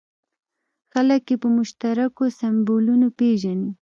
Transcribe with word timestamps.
خلک 0.93 1.23
یې 1.31 1.35
په 1.41 1.47
مشترکو 1.57 2.23
سیمبولونو 2.39 3.07
پېژني. 3.17 3.71